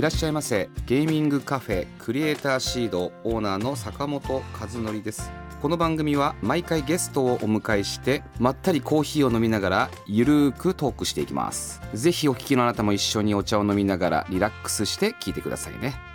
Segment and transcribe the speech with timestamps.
[0.00, 0.70] いらっしゃいませ。
[0.86, 5.30] ゲーミングカフェクリエイターシードオーナーの坂本和則です。
[5.60, 11.82] この番組は毎回ゲストをお迎えしてまったりコーヒーを飲みながらゆるーくトークしていきます。
[11.92, 16.09] ぜひお聞きのあなたも一緒にお茶を飲みながらリラックスして聞いてくださいね。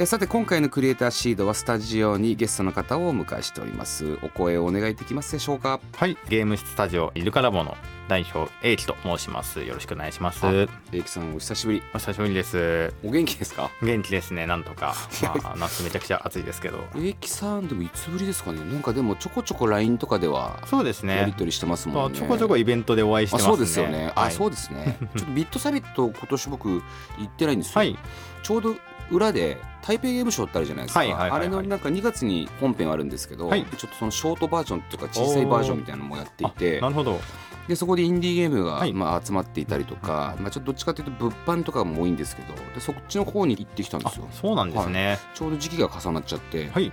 [0.00, 5.80] えさて今回のクリエイターシードはスタジオにゲストの方をお迎えしておりますお声をお願いできますでしょうか？
[5.96, 7.76] はい、ゲームスタジオイルカラボの
[8.06, 9.64] 代表英樹と申します。
[9.64, 10.46] よろしくお願いします。
[10.46, 10.52] あ
[10.92, 12.94] 英樹さんお久しぶりお久しぶりです。
[13.04, 13.72] お元気ですか？
[13.82, 14.94] 元気ですね、なんとか。
[15.42, 16.78] まあ、夏めちゃくちゃ暑いですけど。
[16.94, 18.60] 英樹さんでもいつぶりですかね？
[18.60, 21.16] なんかでもちょこちょこ LINE とかではそうですね。
[21.16, 23.48] やり取りしてますもんねまあちょこちょこイベントでお会いしてますね。
[23.48, 26.82] あそうですよね、あはいそうですねちょっとビットサミット今年僕行
[27.24, 27.98] ってないんですよ、はい、
[28.44, 28.76] ちょうど
[29.10, 31.40] 裏で台北ゲームショーってあるじゃないですか、はいはいはいはい。
[31.40, 33.64] あれのなんか2月に本編あるんですけど、はい。
[33.64, 37.20] ちょっとそのショートバージョンっていうか小さいバージョンみたいなのもやっていてあなるほど。
[37.68, 38.92] でそこでインディーゲームが、はい。
[38.94, 45.18] まあ、集まっていたりとか、まあ、ちょっとどっちかというと物販とかも多いんですけどでそっちの方に行ってきたんであすよ、そうなんですね。
[45.34, 46.90] ちょうど時期が重なっちゃって、はい、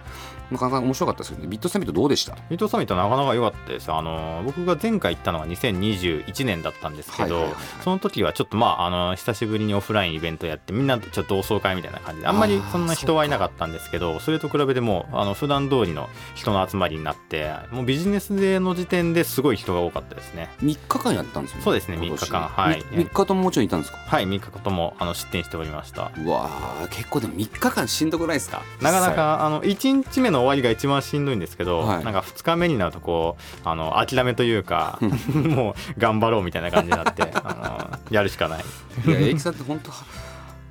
[0.51, 1.49] なかなか面白かったですけどね。
[1.49, 2.35] ビットサミットどうでした？
[2.49, 3.91] ミッドサミットなかなか良かったです。
[3.91, 7.47] あの僕が前回行ったのは2021年だったんですけど
[7.83, 20.49] その時はちょっとまああの久しぶりにオフラインイベントやってみんなとちょっと同窓会みたいな感じであんまりそんな人はいなかったんですけど、それと比べてもあの普段通りの人の集まりになって、もうビジネスデーの時点ですごい人が多かったですね。
[20.61, 21.63] 3日間やったんですよね？
[21.63, 22.47] そうですね今年3日間。
[22.47, 22.81] はい。
[22.81, 23.97] 3日とももちろんいたんですか？
[23.97, 26.11] はい、3日ともあの出店しておりました。
[26.17, 28.61] うわー結構でも3日間しんどくないですか？
[28.81, 32.03] なかなかあの1日目の終わりが一番しんどいんですけど、はい。
[32.03, 34.99] なんか2日目になるとこうあの諦めというか
[35.33, 38.65] もう頑張ろうみたいな感じになって あのやるしかない。
[39.07, 39.97] いや英樹さんって本当は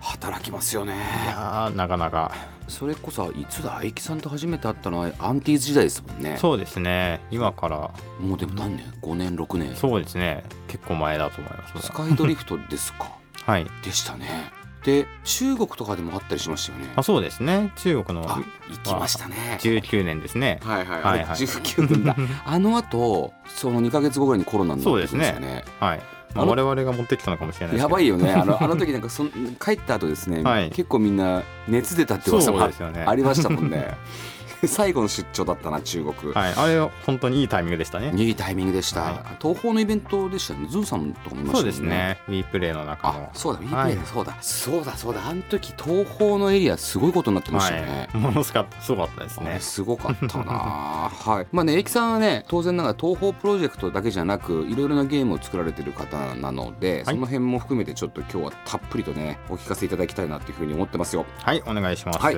[0.00, 0.94] 働きますよね。
[0.94, 0.96] い
[1.28, 2.32] やーなかなか。
[2.66, 3.80] それこそいつだ？
[3.82, 6.36] 英樹さんと初めて会ったのはアンティーズ時代ですもんね。
[6.40, 7.20] そうですね。
[7.30, 7.90] 今から。
[8.20, 9.76] もうでも何年？5年6年。
[9.76, 10.44] そうですね。
[10.68, 13.10] 結構前だと思いますスカイドリフトですか？
[13.46, 13.66] はい。
[13.82, 14.50] でしたね
[14.84, 16.92] で中国とかでもあったりしましたよね。
[16.94, 17.72] あそうですね。
[17.76, 19.58] 中国のあ行きましたね。
[19.60, 20.60] 19年ですね。
[20.62, 21.18] はいはいはい。
[21.20, 22.14] はい19分だ。
[22.44, 25.64] あの後その2か月後ぐらいにコロナになってくるんですよね。
[25.80, 26.02] はい、
[26.34, 28.32] まあ、我々が持ってきたのかもしれないですやばいよね。
[28.34, 30.70] あの あの時なんかそん帰った後ですね、はい。
[30.70, 33.04] 結構みんな熱出たって噂もあそうですよね。
[33.06, 33.96] ありましたもんね
[34.66, 38.12] 最後の出張だったな中国、はいあれは本当にいいタイミングでしたね。
[38.16, 39.12] いいタイミングでした、はい。
[39.40, 40.68] 東宝のイベントでしたよね。
[40.68, 41.58] ズンさんとかもいましたね。
[41.58, 42.18] そうですね。
[42.28, 43.98] WePlay プレイの中あのそうだ WePlay だ、はい。
[44.04, 44.36] そうだ。
[44.40, 45.28] そうだそうだ。
[45.28, 49.58] あの時東宝のエリアすごいことになってましたよね、はい、ものすごかったすごかったですね。
[49.60, 50.44] すごかったな。
[51.10, 51.46] はい。
[51.52, 57.04] まあね英樹さんはね当然ながら東宝プロジェクトだけじゃなくいろいろなゲームを作られてる方なので、はい。
[57.06, 61.26] その辺も含めてちょっと今日はたっぷりとねお聞かせいただきたいなっていうふうに思ってますよ。
[61.42, 62.36] はいお願いします、はい。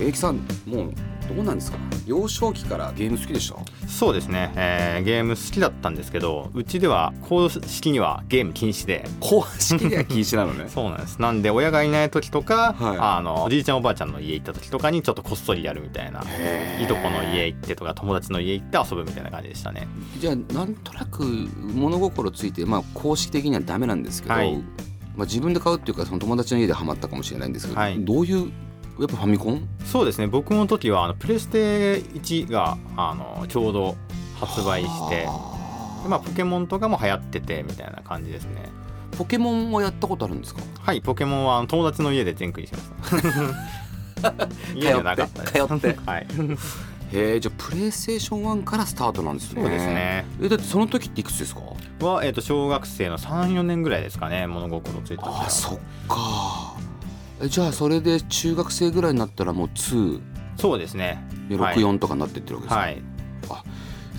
[0.00, 0.92] 英樹さんもう
[1.34, 1.78] どうなんですか？
[2.06, 3.56] 幼少期からゲーム好きでした？
[3.88, 9.04] そうですね、えーゲーム好きだったんですけどうちでは公式にはゲーム禁止で。
[9.20, 10.68] 公式では禁止なのね。
[10.72, 11.20] そうなんです。
[11.20, 12.96] なんで親がいない時とか、はい。
[12.98, 16.22] あのおじいちゃんおばあちゃんの家行った時とかにちょっとこっそりやるみたいな
[16.80, 19.88] いとこの家行ってとか友達の家行って遊ぶみたいな感じでしたね。
[20.18, 24.56] じゃあなんとなく物心ついてまあ公式的にはダメなんですけど、はい。
[25.16, 28.04] まあ、自分で買うっていうかその友達の家でハマったかもしれないんですけど、はい。
[28.04, 28.52] どういう
[28.98, 29.66] やっぱファミコン？
[29.96, 30.26] そうですね。
[30.26, 33.96] 僕の時はあのプレステ1があのちょうど
[34.38, 35.26] 発売してで
[36.08, 38.70] まあ、ポケモンとかも流行っててみたいな感じですね。
[39.16, 40.60] ポケモンはやったことあるんですか？
[40.82, 44.34] はいポケモンは友達の家で全クリしました
[44.76, 45.52] 家じゃなかったです。
[45.66, 46.26] 通って はい。
[47.12, 49.62] へえじゃあプレイステーション1からスタートなんですね。
[49.62, 50.26] そうですね。
[50.42, 51.60] えだってその時っていくつですか？
[52.06, 54.46] は、えー、と小学生の34年ぐらいですかね。
[54.46, 56.75] 物心ついたあそっか
[57.42, 60.20] えじゃあそれで中学生ぐらいになったらもう2
[60.56, 61.22] そうですね。
[61.48, 61.76] ではい。
[61.76, 63.02] 64とかになってってるわけですか、はい。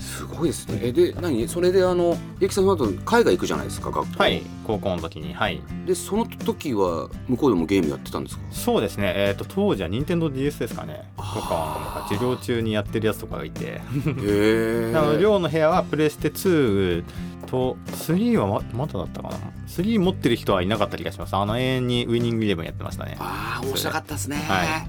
[0.00, 0.78] すごいですね。
[0.82, 1.48] えで何？
[1.48, 4.42] それであのゆきさんその後海外行くじゃないですか学校、はい。
[4.66, 5.34] 高校の時に。
[5.34, 5.60] はい。
[5.86, 8.42] でその時は向こうでもゲームやってたんですか？
[8.50, 9.12] そうですね。
[9.16, 11.08] えっ、と当時は任天堂 d s ですかね。
[11.16, 13.64] とかあーなんか授業中にやってるやつとかがいて。
[13.64, 17.04] へえあ の寮の部屋はプレステ2
[17.50, 19.36] と3はままだだったかな
[19.66, 21.34] ？3持ってる人はいなかった気がします。
[21.34, 23.16] あの永遠にウイニングイレブンやってましたね。
[23.18, 24.86] ああ面白かったですね、は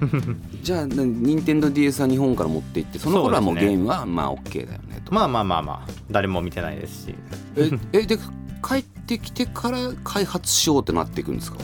[0.62, 5.14] じゃあ任天堂 d s は日本から持って行ってその頃はもうゲームはまあ OK だよねと。
[5.14, 5.92] まあまあまあまあ。
[6.10, 7.14] 誰も見てないですし。
[7.56, 8.18] ええで
[8.62, 11.58] 帰ってきてから開発しようってなっていくんですか？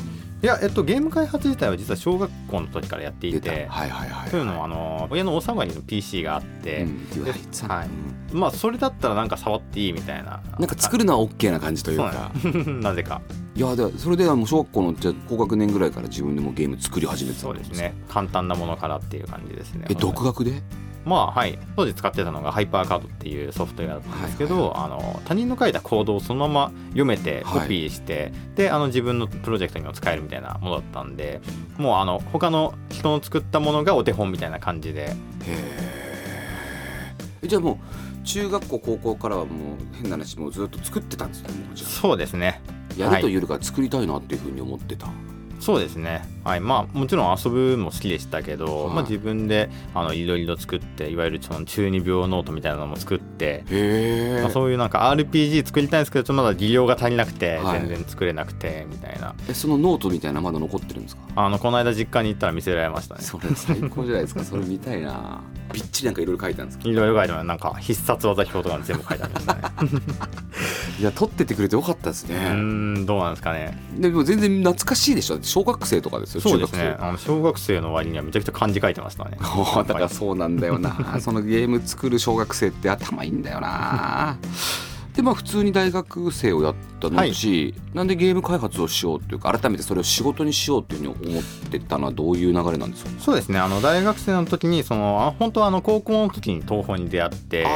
[0.46, 7.25] いや、えっと、ゲーム開発自体は実は小学校の時からやっていて、はいはいはいというのもあの親のお下がりの PC があって、うん
[7.69, 7.88] はい。
[8.31, 10.40] うんまあそれだったらなんか触っていいみたいな。
[10.60, 12.31] なんか作るのは OK な感じというか。
[12.81, 13.22] なぜか。
[13.56, 17.94] いやでそれではもう小学校のじゃあ高学年ぐらいから自分でもうゲーム作り始めてたそうですね。
[18.08, 19.87] 簡単なものからっていう感じですね。
[19.90, 20.62] え独学で？
[21.06, 21.56] まあはい。
[21.76, 31.41] 当時使ってたのがハイパーカードっていうソフトウェアだったんですけど、あの他人の書いたコードをそのまま読めてコピーして、であの自分のプロジェクトにも使えるみたいなものだったんで
[31.79, 35.14] もうあの他の人の作ったものがお手本みたいな感じで。
[37.44, 37.79] じゃあも
[38.23, 42.61] う中学校高校からはもう変な話もうずっと作ってたんですねそうですね。
[42.99, 45.06] あやるというよりかは作りたいなっていうふうに思ってた、
[45.61, 48.94] そうですねはいまあもちろん遊ぶも好きでしたけど、はい。
[48.94, 53.64] まあ、自分であのいろいろ作っていわゆるその中二病ノートみたいなのも作って
[54.43, 57.81] まあ、そういうなんか RPG 作りたいんですけどちょっとまだ技量が足りなくてはい。
[57.81, 61.22] 全然作れなくてみたいな、えそのノートみたいなのまだ残ってるんですか？
[61.34, 63.22] あのこの間実家に行ったら見せられましたね。
[63.22, 64.44] それ最高じゃないですか。
[64.44, 65.40] それ見たいな。
[65.72, 67.44] びっちりなんかいろいろ書いたんですかいろいろ書いてます。
[67.44, 69.60] なんか必殺技表とか全部書いてありましたね。
[70.98, 73.76] いや撮っててくれてよかったですうねーんどうなんですかね。
[73.98, 75.38] でも全然懐かしいでしょ？
[75.43, 76.97] 小学生とかですよそうですね。
[76.99, 79.38] あの小学生の割にはめちゃくちゃ漢字書いてましたね。
[79.41, 80.94] だからそうなんだよな。
[81.21, 84.38] そのゲーム作る小学生って頭いいんだよな
[85.17, 93.11] でまあ普通に大学生をやったのし、なんでゲーム開発をしようっていうか改めてそれを仕事にしようっていうふうに思ってたのはどういう流れなんですか？
[93.19, 93.59] そうですね。
[93.59, 97.67] あの大学生の時にそのあ本当はあの高校の時に東宝に出会って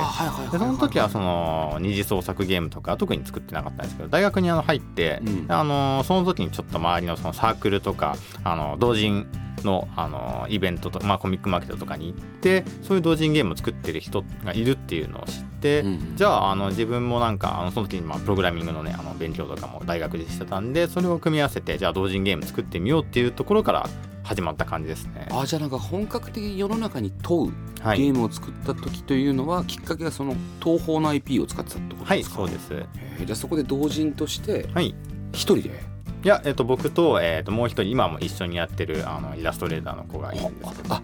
[0.50, 5.46] その時はその二次創作ゲームとか特に作ってなかったんですけど大学にあの入って、うん。
[5.48, 9.26] あのその時にちょっと周りのそのサークルとかあの同人
[9.64, 23.88] のあのイベントと、まあ、コミックマーケットとかに行ってそういう同人ゲームを作ってる人がいるっていうのを知って、うんじゃああの自分もなんかあのその時にまあプログラミングのねあの勉強とかも大学でしてたんでそれを組み合わせてじゃあ同人ゲーム作ってみようっていうところから
[24.22, 25.28] 始まった感じですね。
[25.30, 32.74] あじゃあなんか本格的に世の中に問うはい、ゲームを作った時というのは、きっかけがその東宝の IP を使ってたってことはい、ですか、そうです。
[32.74, 32.86] へ
[33.20, 34.94] えじゃあそこで同人としてはい。
[35.32, 35.89] 一人で
[36.22, 40.82] いや、えっと、僕と,、えっともう一人今も一緒にやってるあのイラストレーターの子がいるんです。
[40.82, 41.02] けどあ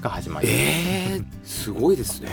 [0.00, 0.48] が始まり。
[0.50, 2.28] えー、すごいですね。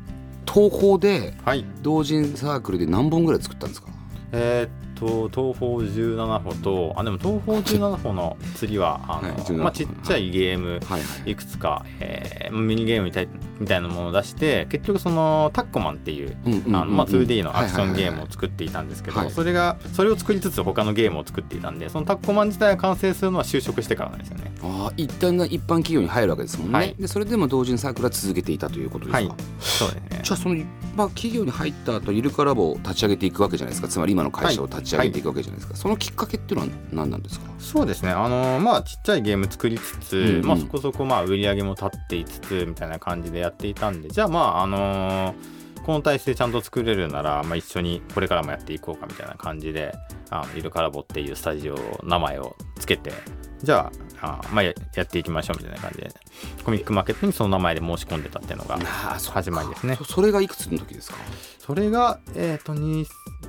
[0.52, 1.64] 東宝ではい。
[1.82, 3.88] 同人サークルで何本ぐらい作ったんですか？
[4.32, 11.34] えーっと東宝17歩とあでも東宝17歩の次はあの、はい17まあ、ちっちゃいゲームはいはいい。
[11.34, 16.76] くつか、えーミニゲームみたいみたいなものを出して結局そのタッコマンっていううんうんうんうん。
[16.76, 24.52] あのまあ、2D のアクションゲームを作っていたんですけはいどそれがそれを作りつつ他のゲームを作っていたんでそのタッコマン自体が完成するのは就職してからなんですよね。
[24.62, 26.94] ああ一旦一般企業に入るわけですもんね、はい。
[26.98, 29.34] でそれでも同人サークルは続けていたということですか、はい。
[29.60, 30.20] そうですね。
[30.22, 30.66] じゃあその一
[30.96, 33.88] 般企業に入った後イルカラボを立ち上げていくわけじゃないですか。
[33.88, 37.46] つまり今の会社を立ち上げていくわけじゃないですか、そのきっかけっていうのは何なんですか？
[37.58, 38.10] そうですね。
[38.10, 40.46] あのまあちっちゃいゲーム作りつつ、うんうん。
[40.46, 45.34] まあ、そこそこまあ売り上げも立っていつつみたいな感じでやっていたんでじゃあまああの
[45.84, 49.92] この体制でちゃんと作れるなら、まあ、一緒にこれからもやっていこうかみたいな感じで
[50.30, 53.12] あのイルカラボっていうスタジオ名前をつけて
[53.62, 56.10] じゃああまあややっていきましょうみたいな感じで
[56.64, 59.96] コミックマーケットにその名前で申し込んでたっていうのが始まりですね。
[59.96, 61.18] そそれがいくつの時ですか？
[61.58, 63.06] それがえっ、とに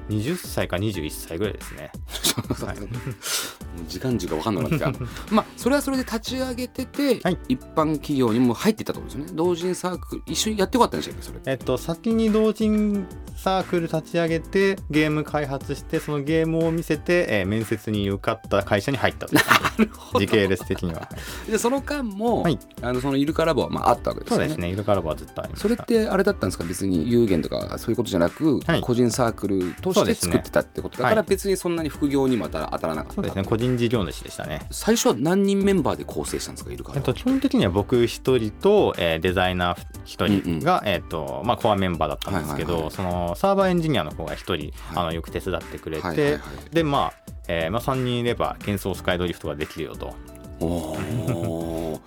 [0.10, 1.92] 20歳か21歳ぐらいですね
[3.88, 5.06] 時間軸が分かんなくなってきた。
[5.36, 7.38] まあそれはそれで立ち上げてて、はい。
[7.50, 9.32] 一般企業にも入ってたってことですよね。
[9.36, 11.40] 同人サークル一緒にやってよかったんでしたっけそれ。
[11.46, 13.06] えっと、先に同人
[13.36, 19.90] サークル立ち上げてゲーム開発してそのゲームを見せて、えー面接に受かった会社に入ったという。
[20.20, 21.10] 時系列的には。
[21.50, 22.58] でその間も、はい。
[22.82, 24.46] あのそのイルカラボはまああったわけですよね。
[24.46, 25.68] そうですねイルカラボはずっとありました。
[25.70, 26.64] それってあれだったんですか？
[26.64, 28.82] 別に有限とかそういうことじゃなく、はい。
[28.82, 31.26] 個人サークルとして作ってたってことだからはい。
[31.30, 33.16] 別にそんなに副業にも当たら当たらなかった。
[33.16, 33.44] そうですね。
[33.44, 34.62] 個人事業主でしたね。
[34.72, 44.72] 最初は何人メンバーで構成したんですかイルカえっと、基本的には僕一人と、えーデザイナー一人が、えっとまあ、コアメンバーだったんですけど、そのサーバーエンジニアの方が一人、はい。
[44.96, 46.40] あのよく手伝ってくれて、
[46.72, 50.14] でまあ、えーまあ、3人いれば幻想スカイドリフトができるよと。
[50.60, 51.55] おー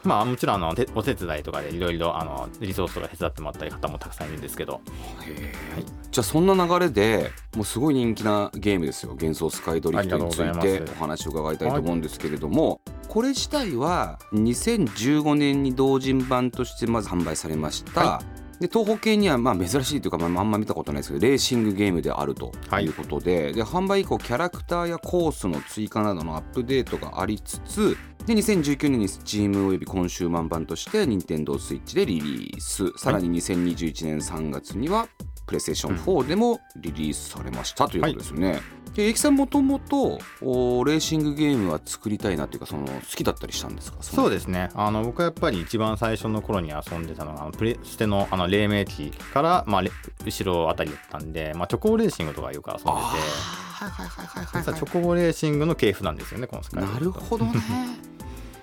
[0.05, 4.81] まあもちろんあのてお手伝いとかでいろいろあのリソースとか手伝ってもらったり方もたくさんいるんですけど。
[5.23, 6.09] へー。
[6.11, 9.15] じゃあそんな流れでもうすごい人気なゲームですよ。
[9.15, 18.23] 幻想スカイドリフトについてお話を伺いたいと思うんですけれども、これ自体は2015年に同人版としてまず販売されました、は
[18.61, 22.85] で東方系にはまあ珍しいというか、まあ、あんま見たことないですけどレーシングゲームであるとはい。
[22.85, 27.97] いうことで,、で販売以降キャラクターやコースの追加などのアップデートがありつつ
[28.27, 32.93] で2019年に Steam およびコンシューマー版として NintendoSwitch でリリース。
[32.99, 35.09] さらに2021年3月には
[35.47, 38.53] PlayStation 4でもリリースされましたということですよね。
[38.53, 38.61] で
[38.97, 43.99] エキさんもともとおレーシングゲームは作りたいなっていうかその好きだったりしたんですか？
[44.03, 44.71] そうですね。
[44.75, 49.91] あの僕はやっぱり一番最初の頃に遊んでたのがあのプレステのあの黎明期から、まあ、レ
[50.25, 52.89] 後ろあたりだったんで、まあ、チョコボレーシングとかよく遊んでて。
[52.91, 57.53] はいはいはいはいはい実はチョコボレーシングの系譜なんですよねこのスカイなるほどね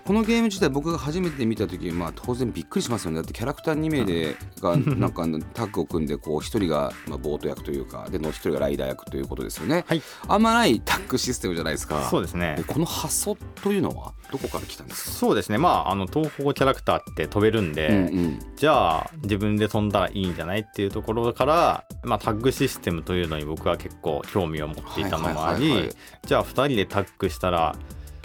[0.06, 3.16] このゲーム自体僕が初めて見た時、まあ、当然びっくりしますよね。
[3.16, 10.02] だってキャラクター2名でがなんかタッグを組んでこう1人がまあボート役というかでもう1人がライダー役ということですよね、はい。
[10.28, 12.04] あんまないタッグシステムじゃないですか。
[12.04, 12.54] そうですね。
[12.56, 15.12] でこの発想というのはどこから来たんですか？
[15.12, 15.58] そうですね。
[15.58, 18.40] まああの東方キャラクターって飛べるんで、うんうん。
[18.56, 25.90] じゃあ自分で飛んだらいいんじゃないっていうところから、まあ、タッグシステムというのに僕は結構興味を持っていたのもあり
[26.28, 27.76] じゃあ2人でタッグしたら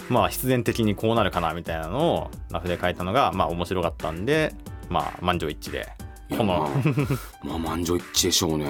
[0.09, 4.53] まあ必然的にこうなるかなみたいなのをラフで書いたのがまあ面白かったんで
[4.89, 5.87] まあ満場一致で
[6.37, 6.43] この。
[6.43, 6.93] いや
[7.43, 8.65] まあ、まあ満場一致でしょうね、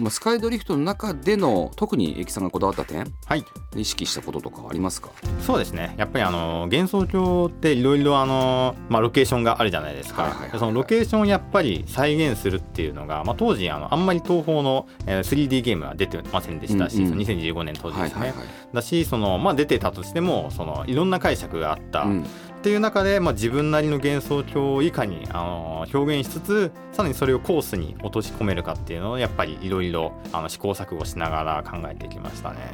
[0.00, 3.12] まあ、スカイドリフトの中での特にエキさんがこだわった点？
[3.26, 3.44] はい。
[3.76, 5.10] 意識したこととかはありますか？
[5.40, 5.94] そうですね。
[5.96, 18.34] やっぱりあの幻想郷っていろいろあの、まあ、ロケーションがあるじゃないですか、そのロケーションをやっぱり再現するっていうのが、まあ、当時あのあんまり東宝の、えー 3D ゲームは出てませんでしたし、うんうんその2015年当時ですね、
[18.72, 22.26] だしその、まあ、出てたとしてもそのいろんな解釈があった、うん
[22.64, 32.72] っていう中で、まあ、自分なりの幻想郷をいかにあの表現しつつさらにそれをコースに落とし込めるかっていうのをやっぱりいろいろあの試行錯誤しながら考えてきましたね。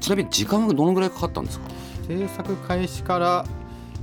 [0.00, 1.66] ちなみに時間はどのぐらいかかったんですか？
[2.06, 3.46] 制作開始から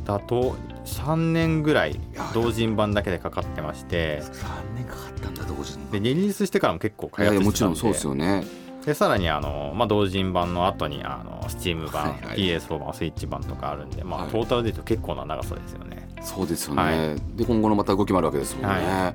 [0.03, 4.23] だと3年ぐらいや同人版だけでかかってまして。
[4.23, 8.43] 3年かかったんだ同時にでリリースしてからも結構開発してたんでもちろんそうですよね
[8.85, 12.37] でさらにあの、まあ、同人版の後にあの Steam 版、はいはい。
[12.37, 14.31] PS4 版スイッチ版とかあるんで、まあはい。
[14.31, 16.09] トータルで言うと結構な長さですよね。
[16.23, 19.13] そうですよね、はで今後のまた動きもあるわけですもんね、は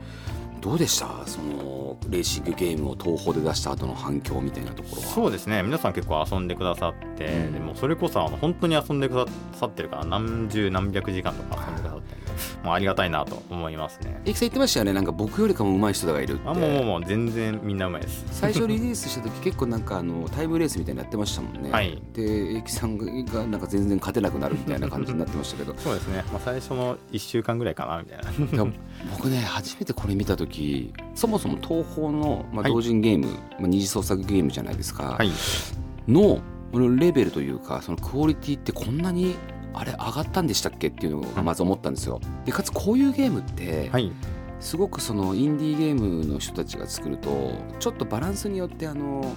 [0.61, 1.07] どうでした？
[1.25, 1.76] その
[2.09, 5.09] レーシングゲームを東宝で出した後の反響みたいなところは？
[5.09, 5.63] そうですね。
[5.63, 7.53] 皆さん結構遊んでくださって、うん。
[7.53, 12.31] でもそれこそあの本当に遊んでくださってるから何十何百時間とか遊んでくださってるんで、
[12.65, 14.21] もうありがたいなと思いますね。
[14.25, 14.93] エキさん言ってましたよね。
[14.93, 16.49] なんか僕よりかも上手い人がいるって。
[16.49, 18.25] あもうもうもう全然みんなうまいです。
[18.31, 22.03] 最初リリースした時結構なんかあのタイムレースみたいなのやってましたもんね、はい。
[22.13, 23.07] でエキさんが
[23.47, 25.75] なんか全然勝てなくなるみたいな感じになってましたけど。
[25.79, 28.67] そうですね、まあ、最初の1週間ぐらいかなみたいな。
[29.17, 32.73] 僕ね初めてこれ見た時そもそも東宝の、まあ、はい。
[32.73, 33.27] 同人ゲーム、
[33.59, 35.31] まあ、二次創作ゲームじゃないですか、はい、
[36.07, 36.41] の
[36.99, 39.35] レベルというかそのクオリティってこんなに
[39.73, 42.21] あれ上がったんでしたっけっていうのがまず思ったんですよ。
[42.45, 44.13] でかつこういうゲームってはい、
[44.61, 49.33] すごくそのインディーゲームの人たちが作るとちょっとバランスによってあの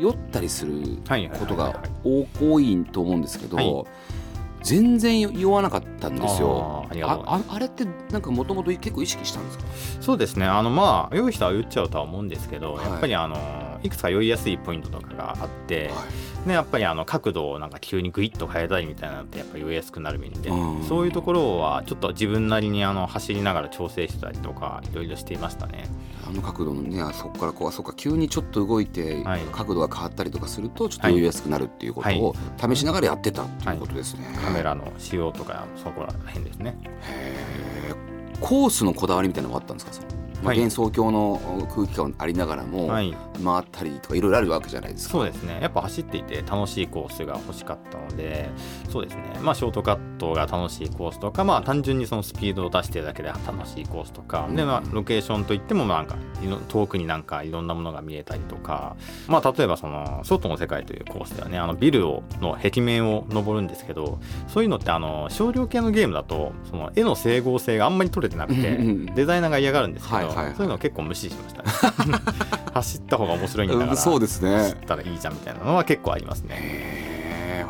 [0.00, 2.26] 酔ったりするはい、ことがはいはい。
[2.40, 3.84] 多多いと思うんですけど、はい
[4.62, 6.86] 全然酔わなかったんですよ。
[6.90, 9.64] あーあれってなんかもともと結構意識したんですか？
[10.00, 12.86] そうですね、あのまあ、酔う人は酔っちゃうとは思うんですけど、はい。
[12.86, 15.90] やっぱりあのいくつか酔いやすいポイントとかがあって、
[16.46, 20.84] ね、やっぱりあの角度をなんか急にグイッと変えたりみたいなのってやっぱり酔いやすくなるんで、うん。
[20.84, 25.84] そういうところはちょっと自分なりにあの走りながら調整してたりとかいろいろしていましたね。
[26.26, 29.40] あの角度のねあそこからこうあそこか急にちょっと動いて、はい。
[29.52, 34.26] 角度が変わったりとかするとちょっと酔いやすくなるっていうことを試しながらやってたっていうことですね。
[34.48, 36.74] カメラの仕様とかそこら辺ですね。
[37.02, 40.08] へーコースのこだわりみたいなのがあったんですかその、
[40.42, 40.58] まあ、はい。
[40.58, 41.40] 幻想郷の
[41.74, 45.12] 空気感ありながらも、はい、回ったりとかいろいろあるわけじゃないですか。
[45.12, 45.58] そうですね。
[45.60, 48.50] やっぱ走っていて楽しいコースが欲しかったので
[48.90, 49.22] そうですね。
[49.42, 54.56] まあショートカットが楽しいコースとかまあ単純にそのスピードを出してるだけで楽しいコースとか、うん。
[54.56, 56.16] でまあロケーションといってもなんか
[56.68, 68.78] 遠くになんかいろんなものが見えたりとかまあ例えばその外の世界というコースではねあのビルをの壁面を登るんですけどそういうのってあの少量系のゲームだとその絵の整合性があんまり取れてなくて
[69.14, 71.62] デザイナーが嫌がるんですけど、はいはいはいそういうのを結構無視しました。
[71.62, 72.18] ね
[72.74, 74.56] 走った方が面白いんだからうんそうですね。
[74.56, 76.96] 走ったらいいじゃんみたいなのは結構ありますね。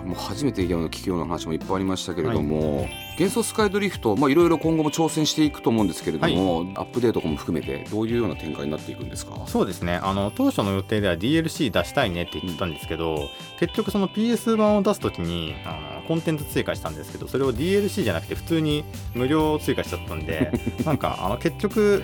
[0.05, 2.89] もう初めてゲームの聞くような話もいっぱいありましたけれども、
[3.19, 9.33] 幻想スカイドリフトまあいろいろ今後も挑戦していくと思うんですけれども、アップデートとかも含めてどういうような展開になっていくんですか？
[9.47, 9.99] そうですね。
[10.03, 13.29] あの当初の予定では DLC 出したいねって言ってたんですけど、
[13.61, 18.85] 結局その PS 版を出すときにあのコンテンツ追加したんですけどそれを DLC じゃなくて普通に
[19.15, 20.53] 無料追加しちゃったんで
[20.87, 22.03] なんかあの結局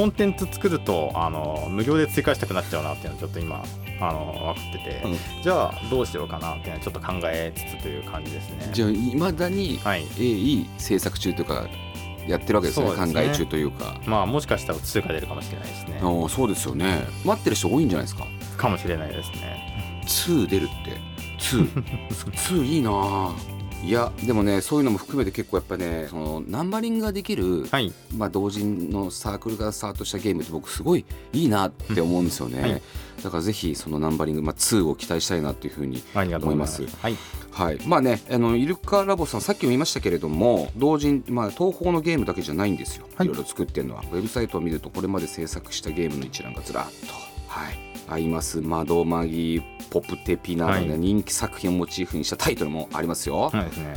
[0.00, 3.62] コンテンツ作るとあの無料で追加したくなっちゃうなっていうのはちょっと今
[4.00, 5.42] あの分かってて、うん。
[5.42, 8.70] じゃあどうしようかなっていうのはちょっと考えつつという感じですね。
[8.72, 10.06] じゃあいまだにはい。
[10.16, 11.68] 鋭意制作中というか
[12.26, 12.96] やってるわけですねね。
[13.12, 14.00] 考え中というか。
[14.06, 15.98] まあもしかしたら通過出るかもしれないですね。
[16.00, 17.02] あーそうですよね。
[17.26, 18.24] 待ってる人多いんじゃないですか？
[18.56, 20.02] かもしれないですね。
[20.06, 20.98] 2出るって。
[21.40, 23.34] 2 2 いいなあ
[23.82, 27.92] いやでもねそういうのも含めて結構やっぱねそのナンバリングができる、はい。
[28.16, 32.62] まあ、同人のサークルがスタートしたゲームって僕すごいいいなって思うんですよね、うん。
[32.62, 32.82] はい。
[33.22, 36.86] だからぜひそのナンバリング、まあ、2を期待したいなっていうふうにありがとうございます。
[36.86, 37.16] はい。
[37.50, 37.78] はい。
[37.86, 43.26] まあねあのイルカラボさんさっきも言いましたけれども同人、まあ、東宝のゲームだけじゃないんですよ、はい。
[43.26, 44.02] い、ろいろ作ってるのは。
[44.12, 47.74] ウェブサイトを見るとこれまで制作したゲームの一覧がずらっとはい。
[48.08, 50.98] アイマス窓マギポプテピなどね、はい。
[50.98, 53.94] 人気作品をモチーフにしたタイトルもありますよ、そうですね。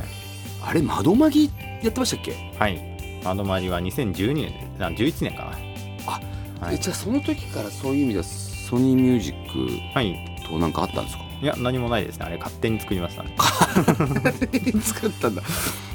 [0.62, 1.50] あれ窓マギ
[1.82, 2.52] やってましたっけ？
[2.58, 3.20] はい。
[3.24, 5.52] 窓マリは2012年であ11年かな。
[6.06, 6.20] あ
[6.64, 6.74] はい。
[6.76, 10.16] えじゃあその時からそういう意味ではソニーミュージッはい。
[10.42, 11.24] クとなんかあったんですか？
[11.42, 12.26] いや何もないですね。
[12.26, 13.22] あれ勝手に作りました。
[13.22, 13.36] ね
[14.82, 15.42] 作ったんだ。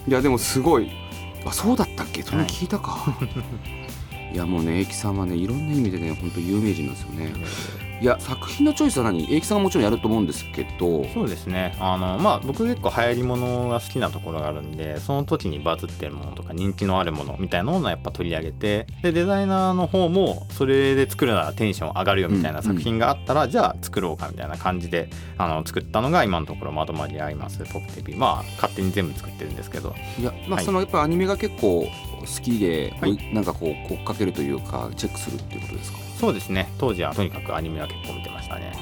[0.08, 0.89] いやでもすごい。
[1.46, 2.22] あそうだったっけ？
[2.22, 3.18] それ聞いたか、
[4.33, 7.88] い、やもうね駅さんはねいろんな意味でね本当有名人なんですよね。
[8.01, 9.24] いや作品のチョイスは何？
[9.34, 11.03] 英樹さんはもちろんやると思うんですけど。
[11.13, 11.75] そうですね。
[11.82, 28.15] あのまあ僕結構流行りものが好きなところがあるんでその時にバズってるものとか人気のあるものみたいなものをやっぱ取り上げてでデザイナーの方もそれで作るならテンション上がるよみたいな作品があったら、じゃあ作ろうかみたいな感じであの作ったのが今のところ窓マリアイマスポプテピ。
[28.15, 29.94] まあ勝手に全部作ってるんですけど。
[30.18, 30.65] いやまあはい。
[30.65, 31.86] そのやっぱアニメが結構
[32.20, 35.99] 好きで、はいなんかこう追っかけるというかチェックするっていうことですか？
[36.19, 36.71] そうですね。
[36.77, 38.73] 当時はとにかくアニメは結構見てましたね。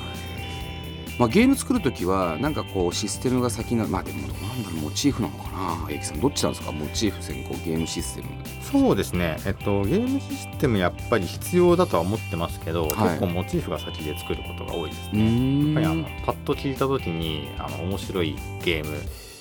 [1.20, 5.88] まあ、ゲーム作るときはなんかこうシステムが先なまあでもなんだろうモチーフなのかな？
[5.90, 6.72] 英樹さんどっちなんですか？
[6.72, 8.28] モチーフ先行ゲームシステム
[8.62, 12.92] そうですね、えっと、ゲームシステムやっぱり必要だとは思ってますけど、はい。
[12.92, 15.66] 結構モチーフが先で作ることが多いですうね。
[15.66, 18.96] やっぱりあのパッと聞いた時にあの面白いゲーム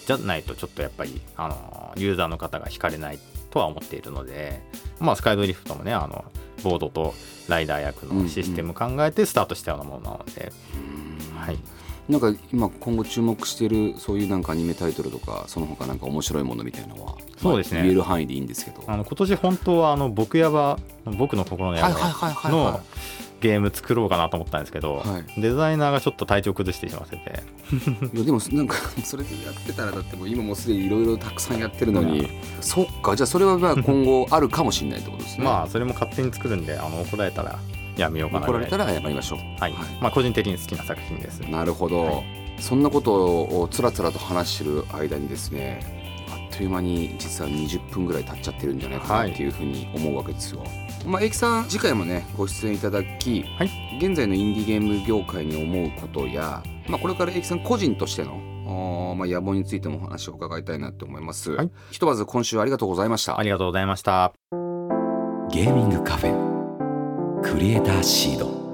[0.06, 3.18] じゃないとちょっとやっぱりあのユーザーの方が惹かれない
[3.50, 4.62] とは思っているので、
[4.98, 6.24] まあ、スカイドリフトもねあの
[6.62, 7.14] ボードと
[7.48, 10.52] ライダー役のシステム考えてスタートしたようなものなので、
[11.36, 11.58] はい、
[12.08, 17.78] なんか今今後注目しているそういうなんかアニメタイトルとかその他なんか面白いものみたいなのはそうですね。
[17.78, 18.82] まあ言える範囲でいいんですけど。
[18.86, 22.80] あの今年本当はあの僕やば僕の心のはいやばのは
[23.40, 25.40] ゲーム作ろうかなと思ったんですけど、はい。
[25.40, 27.42] デザイナーがちょっと体調崩してしまってて。
[28.14, 32.28] い いやでもなんかそれでやってたらだってもう今もうすでにいろいろたくさんやってるのに、
[32.60, 35.44] そっかじゃあそれはまあ今後あるかもしれないってことですね。
[35.44, 37.58] まあそれも勝手に作るんであの怒られたら
[37.96, 39.38] やめようかな怒られたら謝りましょう。
[39.60, 42.22] はい、まあ個人的に好きな作品ですなるほど、は
[42.60, 45.80] そんなことをつらつらと話してる間にですね
[46.30, 50.62] あっという間に実は20分ぐらい経っちゃってるんじゃないかなっていうふうに思うわけですよ。
[51.04, 53.70] まあ、英樹さん次回もねご出演いただき、はい。
[53.98, 58.56] 現在のインディーゲーム業界に思うことや、まあ、これから英樹さん個人としての
[59.14, 61.70] まあ、野望についてもお話を伺いたいなと思います、はい。
[61.90, 63.38] ひとまず今週はありがとうございました。
[63.38, 64.32] ありがとうございました。
[65.50, 66.55] ゲーミングカフェ
[67.42, 68.65] クリエイターシード。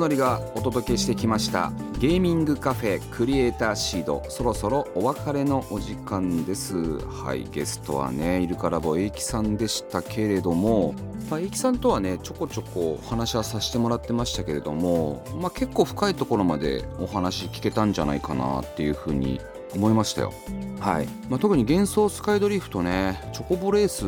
[0.00, 6.98] 則がお届けしてきましたゲーミングカフェクリエイターシードそろそろお別れのお時間です。
[7.06, 10.94] はいゲストはねイルカラボエイキさんでしたけれども
[11.30, 19.40] まあ、エイキさんとはねちょこちょこお話はさせてもらってましたけれども、まあ、結構深いところまでお話聞けたんじゃないかなっていうふうに
[19.76, 20.32] 思いましたよ。
[20.80, 24.04] はいまあ、特に幻想スカイドリフトねチョコボレース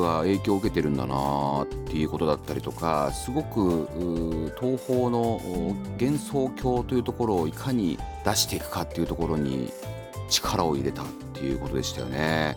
[0.00, 3.88] が影響を受けてるんだなっていうことだったりとかすごく
[4.60, 9.72] 東宝のう幻想郷というところをいかに出していくかっていうところに
[10.28, 12.56] 力を入れたっていうことでしたよね。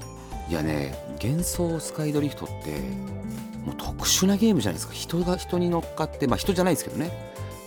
[0.50, 2.80] いやね幻想スカイドリフトって
[3.66, 7.12] もう特殊なゲームじゃないですか人が人に乗っかってまあ人じゃないですけどね、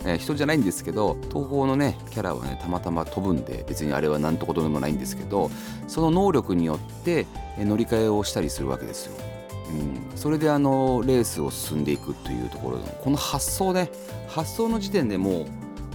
[0.05, 5.51] えー人じゃないんですけど東宝のねキャラはねたまたま飛ぶんで別にあれは何とことでもないんですけど
[5.87, 9.13] その能力によってえ乗り換えをしたりするわけですよ。
[9.69, 13.89] うん、それであのレースを進んでいくというところのこの発想ね
[14.27, 15.45] 発想の時点でもう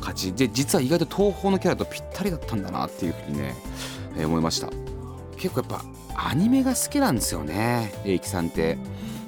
[0.01, 0.33] 勝ち。
[0.33, 3.55] で実は意外と東宝のキャラとぴったりだったんだなっていうふうにね、
[4.17, 4.69] えー思いました。
[5.37, 5.85] 結構やっぱ
[6.31, 8.79] アニメが好きなんですよね英樹さんって。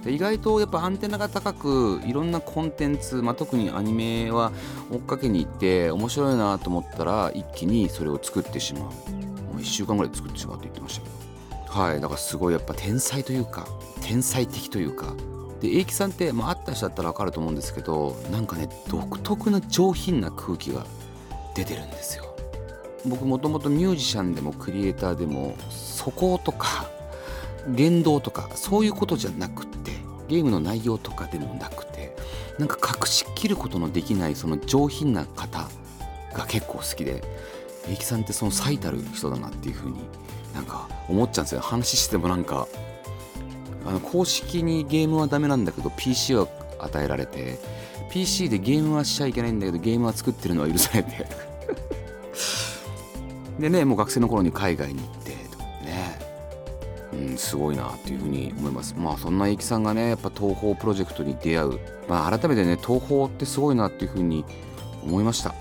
[0.08, 4.52] で意外とやっぱアンテナが高くいろんなコンテンツ、まあ、特にアニメは
[4.90, 8.82] 追っかけに行って面白いなと思ったら一気にそれを作ってしまう。
[8.84, 11.80] もう1週間ぐらい作ってしまうって言ってましたけど。
[11.80, 13.68] はいだからすごいやっぱ天才というか
[14.00, 15.14] 天才的というか。
[15.60, 20.86] で英樹さんって、まあ、会った人だったら分かると思うんですけどなんかね独特な上品な空気が
[21.54, 22.24] 出てるんですよ。
[23.04, 26.86] 僕もともとミュージシャンでもクリエイターでもそことか
[27.68, 29.67] 言動とかそういうことじゃなく
[30.28, 32.16] ゲームの内容とかでもなくて
[32.58, 35.68] なんか隠しきることのできないその上品な方
[36.34, 37.22] が結構好きで
[37.90, 39.98] えきさんってその最たる人だなっていう風に
[40.54, 41.60] なんか思っちゃうんですよ。
[41.60, 42.68] 話してもなんか
[43.86, 46.46] あの公式にゲームはダメなんだけど PC は
[46.78, 47.58] 与えられて
[48.10, 51.26] PC でゲームはしちゃいけないんだけどゲームは作ってるのは許されて。
[53.58, 55.17] でねもう学生の頃に海外に行っ
[57.38, 58.94] すごいなっていうふうに思います。
[58.96, 61.80] まあそんな駅さんがねやっぱ東宝プロジェクトに出会う。
[62.08, 64.44] まあ改めてね東宝ってすごいなっていうふうに
[65.04, 65.54] 思いました。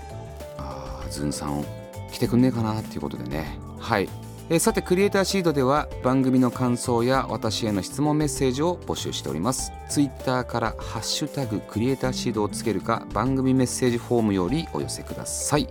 [0.58, 1.64] ああズンさん
[2.12, 3.58] 来てくんねえかなっていうことでね。
[3.78, 4.08] はい。
[4.50, 9.72] えさてクリエイターシードでは番組の感想や私への質問メッセージを募集しております。
[9.90, 15.68] ツイッターから「ハッシュタグクリエイターシード」をつけるか番組メッセージフォームよりお寄せください。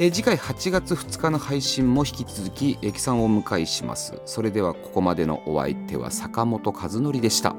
[0.00, 4.22] えー次回8月2日の配信も引き続き駅さんをお迎えします。
[4.26, 7.56] それではここまでのお相手は坂本和則でした。